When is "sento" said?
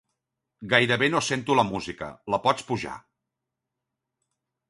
1.25-1.57